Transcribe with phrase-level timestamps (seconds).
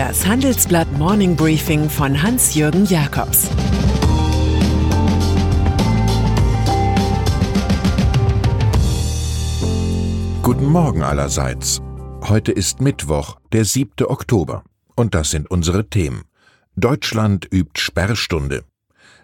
[0.00, 3.50] Das Handelsblatt Morning Briefing von Hans-Jürgen Jakobs
[10.40, 11.82] Guten Morgen allerseits.
[12.22, 14.06] Heute ist Mittwoch, der 7.
[14.06, 14.64] Oktober.
[14.96, 16.22] Und das sind unsere Themen.
[16.76, 18.64] Deutschland übt Sperrstunde.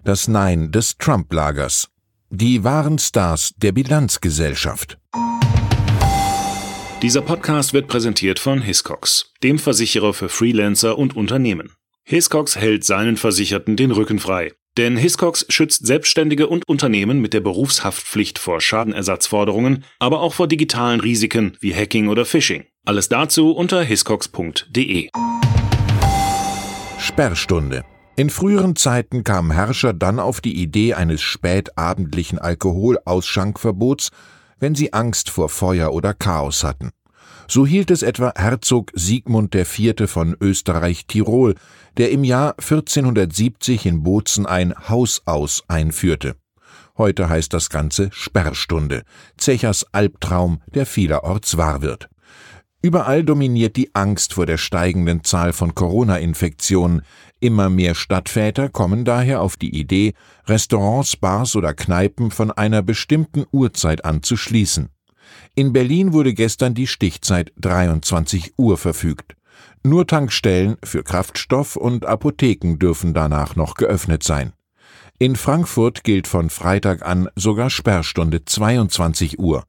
[0.05, 1.89] Das Nein des Trump-Lagers.
[2.29, 4.99] Die wahren Stars der Bilanzgesellschaft.
[7.03, 11.73] Dieser Podcast wird präsentiert von Hiscox, dem Versicherer für Freelancer und Unternehmen.
[12.05, 14.53] Hiscox hält seinen Versicherten den Rücken frei.
[14.79, 21.01] Denn Hiscox schützt Selbstständige und Unternehmen mit der Berufshaftpflicht vor Schadenersatzforderungen, aber auch vor digitalen
[21.01, 22.65] Risiken wie Hacking oder Phishing.
[22.87, 25.11] Alles dazu unter hiscox.de.
[26.99, 27.85] Sperrstunde.
[28.17, 34.11] In früheren Zeiten kamen Herrscher dann auf die Idee eines spätabendlichen Alkoholausschankverbots,
[34.59, 36.91] wenn sie Angst vor Feuer oder Chaos hatten.
[37.49, 40.11] So hielt es etwa Herzog Sigmund IV.
[40.11, 41.55] von Österreich-Tirol,
[41.97, 46.37] der im Jahr 1470 in Bozen ein Hausaus einführte.
[46.99, 49.03] Heute heißt das Ganze Sperrstunde,
[49.37, 52.09] Zechers Albtraum, der vielerorts wahr wird.
[52.83, 57.03] Überall dominiert die Angst vor der steigenden Zahl von Corona-Infektionen.
[57.41, 60.15] Immer mehr Stadtväter kommen daher auf die Idee,
[60.47, 64.91] Restaurants, Bars oder Kneipen von einer bestimmten Uhrzeit an zu schließen.
[65.55, 69.37] In Berlin wurde gestern die Stichzeit 23 Uhr verfügt.
[69.83, 74.53] Nur Tankstellen für Kraftstoff und Apotheken dürfen danach noch geöffnet sein.
[75.19, 79.65] In Frankfurt gilt von Freitag an sogar Sperrstunde 22 Uhr.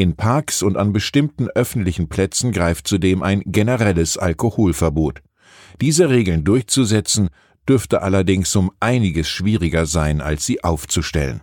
[0.00, 5.20] In Parks und an bestimmten öffentlichen Plätzen greift zudem ein generelles Alkoholverbot.
[5.82, 7.28] Diese Regeln durchzusetzen,
[7.68, 11.42] dürfte allerdings um einiges schwieriger sein, als sie aufzustellen.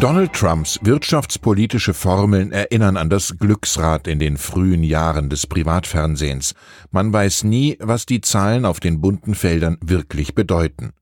[0.00, 6.54] Donald Trumps wirtschaftspolitische Formeln erinnern an das Glücksrad in den frühen Jahren des Privatfernsehens.
[6.90, 10.94] Man weiß nie, was die Zahlen auf den bunten Feldern wirklich bedeuten.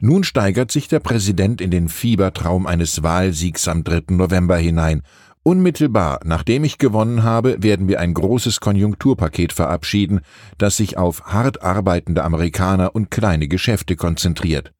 [0.00, 4.14] Nun steigert sich der Präsident in den Fiebertraum eines Wahlsiegs am 3.
[4.14, 5.02] November hinein.
[5.42, 10.20] Unmittelbar nachdem ich gewonnen habe, werden wir ein großes Konjunkturpaket verabschieden,
[10.56, 14.72] das sich auf hart arbeitende Amerikaner und kleine Geschäfte konzentriert.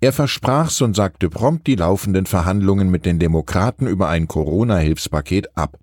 [0.00, 5.78] Er versprach's und sagte prompt die laufenden Verhandlungen mit den Demokraten über ein Corona-Hilfspaket ab.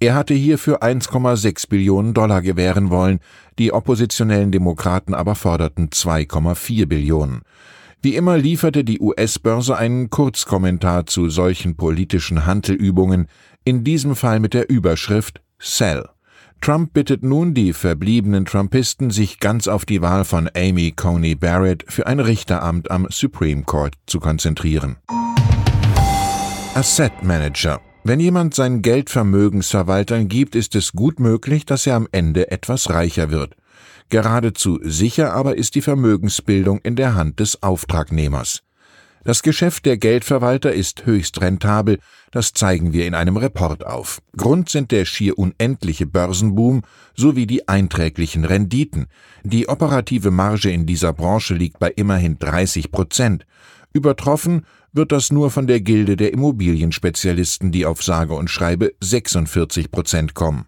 [0.00, 3.20] Er hatte hierfür 1,6 Billionen Dollar gewähren wollen,
[3.58, 7.42] die oppositionellen Demokraten aber forderten 2,4 Billionen.
[8.02, 13.26] Wie immer lieferte die US-Börse einen Kurzkommentar zu solchen politischen Handelübungen,
[13.64, 16.08] in diesem Fall mit der Überschrift Sell.
[16.62, 21.84] Trump bittet nun die verbliebenen Trumpisten, sich ganz auf die Wahl von Amy Coney Barrett
[21.88, 24.96] für ein Richteramt am Supreme Court zu konzentrieren.
[26.74, 32.08] Asset Manager wenn jemand sein Geld Vermögensverwaltern gibt, ist es gut möglich, dass er am
[32.12, 33.56] Ende etwas reicher wird.
[34.10, 38.62] Geradezu sicher aber ist die Vermögensbildung in der Hand des Auftragnehmers.
[39.22, 41.98] Das Geschäft der Geldverwalter ist höchst rentabel,
[42.30, 44.22] das zeigen wir in einem Report auf.
[44.36, 46.82] Grund sind der schier unendliche Börsenboom
[47.14, 49.06] sowie die einträglichen Renditen.
[49.44, 53.46] Die operative Marge in dieser Branche liegt bei immerhin 30 Prozent.
[53.92, 59.90] Übertroffen wird das nur von der Gilde der Immobilienspezialisten, die auf sage und schreibe 46
[59.90, 60.66] Prozent kommen.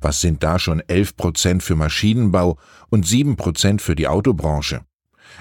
[0.00, 4.80] Was sind da schon 11 Prozent für Maschinenbau und 7 Prozent für die Autobranche?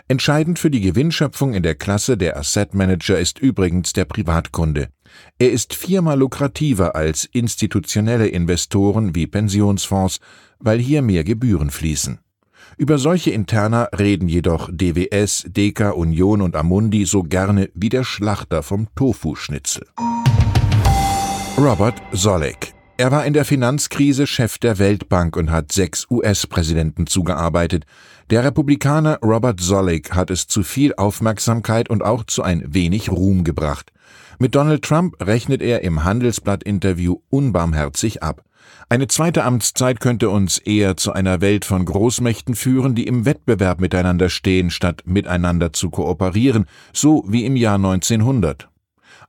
[0.08, 4.90] Entscheidend für die Gewinnschöpfung in der Klasse der Asset Manager ist übrigens der Privatkunde.
[5.40, 10.20] Er ist viermal lukrativer als institutionelle Investoren wie Pensionsfonds,
[10.60, 12.20] weil hier mehr Gebühren fließen.
[12.78, 18.64] Über solche Interna reden jedoch DWS, Deka, Union und Amundi so gerne wie der Schlachter
[18.64, 19.88] vom Tofu-Schnitzel.
[21.58, 22.69] Robert Zollek
[23.00, 27.86] er war in der Finanzkrise Chef der Weltbank und hat sechs US-Präsidenten zugearbeitet.
[28.30, 33.46] Der Republikaner Robert Zoellick hat es zu viel Aufmerksamkeit und auch zu ein wenig Ruhm
[33.46, 33.94] gebracht.
[34.38, 38.44] Mit Donald Trump rechnet er im Handelsblatt-Interview unbarmherzig ab.
[38.90, 43.80] Eine zweite Amtszeit könnte uns eher zu einer Welt von Großmächten führen, die im Wettbewerb
[43.80, 48.68] miteinander stehen, statt miteinander zu kooperieren, so wie im Jahr 1900.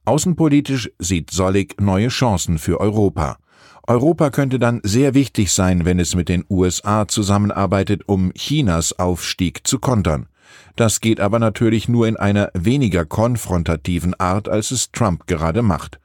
[0.06, 3.37] Außenpolitisch sieht Sollig neue Chancen für Europa.
[3.86, 9.66] Europa könnte dann sehr wichtig sein, wenn es mit den USA zusammenarbeitet, um Chinas Aufstieg
[9.66, 10.28] zu kontern.
[10.76, 15.98] Das geht aber natürlich nur in einer weniger konfrontativen Art, als es Trump gerade macht.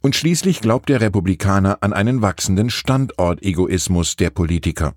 [0.00, 4.94] Und schließlich glaubt der Republikaner an einen wachsenden Standortegoismus der Politiker.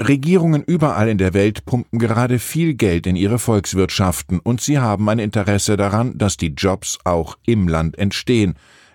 [0.00, 5.08] Regierungen überall in der Welt pumpen gerade viel Geld in ihre Volkswirtschaften und sie haben
[5.08, 8.54] ein Interesse daran, dass die Jobs auch im Land entstehen,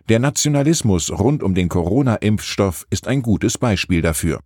[0.09, 4.39] der Nationalismus rund um den Corona-Impfstoff ist ein gutes Beispiel dafür.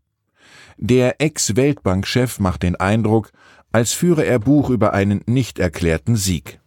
[0.78, 3.32] Der Ex-Weltbankchef macht den Eindruck,
[3.72, 6.60] als führe er Buch über einen nicht erklärten Sieg.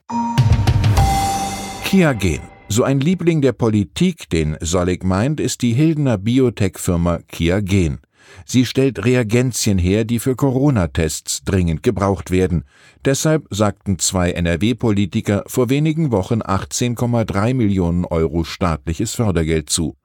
[1.84, 2.40] Kiagen.
[2.68, 8.00] So ein Liebling der Politik, den Sollig meint, ist die Hildener Biotech-Firma Kiagen.
[8.44, 12.64] Sie stellt Reagenzien her, die für Corona-Tests dringend gebraucht werden.
[13.04, 19.96] Deshalb sagten zwei NRW-Politiker vor wenigen Wochen 18,3 Millionen Euro staatliches Fördergeld zu.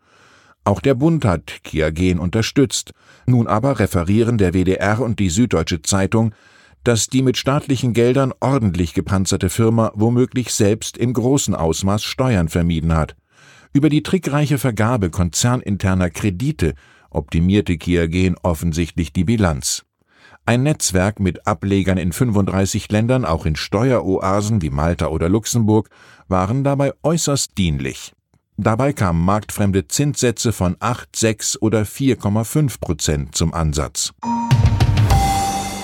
[0.64, 2.94] Auch der Bund hat Kiagen unterstützt.
[3.26, 6.34] Nun aber referieren der WDR und die Süddeutsche Zeitung,
[6.84, 12.96] dass die mit staatlichen Geldern ordentlich gepanzerte Firma womöglich selbst im großen Ausmaß Steuern vermieden
[12.96, 13.16] hat.
[13.74, 16.74] Über die trickreiche Vergabe konzerninterner Kredite
[17.12, 19.84] optimierte Kiagen offensichtlich die Bilanz.
[20.46, 25.90] Ein Netzwerk mit Ablegern in 35 Ländern, auch in Steueroasen wie Malta oder Luxemburg,
[26.28, 28.14] waren dabei äußerst dienlich.
[28.58, 34.14] Dabei kamen marktfremde Zinssätze von 8, 6 oder 4,5 Prozent zum Ansatz.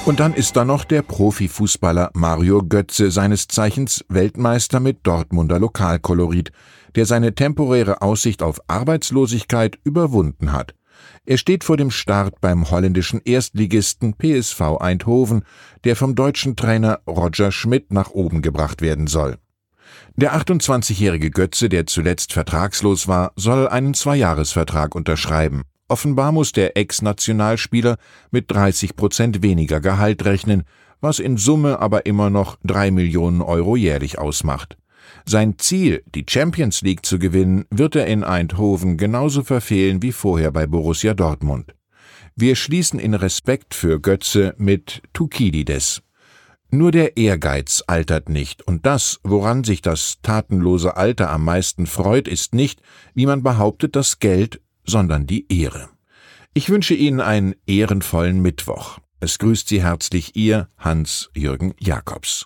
[0.06, 6.52] Und dann ist da noch der Profifußballer Mario Götze, seines Zeichens Weltmeister mit Dortmunder Lokalkolorit,
[6.96, 10.74] der seine temporäre Aussicht auf Arbeitslosigkeit überwunden hat.
[11.26, 15.44] Er steht vor dem Start beim holländischen Erstligisten PSV Eindhoven,
[15.84, 19.38] der vom deutschen Trainer Roger Schmidt nach oben gebracht werden soll.
[20.16, 25.64] Der 28-jährige Götze, der zuletzt vertragslos war, soll einen Zweijahresvertrag unterschreiben.
[25.88, 27.98] Offenbar muss der Ex-Nationalspieler
[28.32, 30.64] mit 30 Prozent weniger Gehalt rechnen,
[31.02, 34.78] was in Summe aber immer noch drei Millionen Euro jährlich ausmacht.
[35.26, 40.52] Sein Ziel, die Champions League zu gewinnen, wird er in Eindhoven genauso verfehlen wie vorher
[40.52, 41.76] bei Borussia Dortmund.
[42.36, 46.04] Wir schließen in Respekt für Götze mit Tukidides.
[46.70, 52.28] Nur der Ehrgeiz altert nicht, und das, woran sich das tatenlose Alter am meisten freut,
[52.28, 52.82] ist nicht,
[53.14, 55.90] wie man behauptet, das Geld, sondern die Ehre.
[56.54, 59.00] Ich wünsche Ihnen einen ehrenvollen Mittwoch.
[59.20, 62.46] Es grüßt Sie herzlich Ihr Hans-Jürgen Jakobs.